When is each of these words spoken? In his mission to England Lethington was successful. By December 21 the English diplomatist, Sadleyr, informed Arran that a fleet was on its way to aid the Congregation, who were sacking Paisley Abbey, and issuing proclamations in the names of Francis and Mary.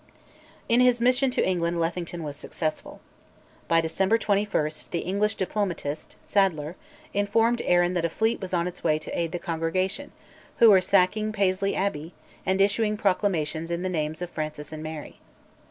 In 0.67 0.79
his 0.81 0.99
mission 0.99 1.29
to 1.29 1.47
England 1.47 1.77
Lethington 1.79 2.23
was 2.23 2.35
successful. 2.35 3.01
By 3.67 3.81
December 3.81 4.17
21 4.17 4.71
the 4.89 5.01
English 5.01 5.35
diplomatist, 5.35 6.15
Sadleyr, 6.25 6.73
informed 7.13 7.61
Arran 7.61 7.93
that 7.93 8.03
a 8.05 8.09
fleet 8.09 8.41
was 8.41 8.51
on 8.51 8.65
its 8.65 8.83
way 8.83 8.97
to 8.97 9.15
aid 9.15 9.31
the 9.31 9.37
Congregation, 9.37 10.11
who 10.57 10.71
were 10.71 10.81
sacking 10.81 11.31
Paisley 11.31 11.75
Abbey, 11.75 12.13
and 12.47 12.59
issuing 12.59 12.97
proclamations 12.97 13.69
in 13.69 13.83
the 13.83 13.89
names 13.89 14.23
of 14.23 14.31
Francis 14.31 14.73
and 14.73 14.81
Mary. 14.81 15.19